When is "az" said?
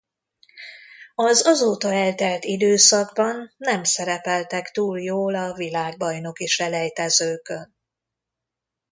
1.15-1.45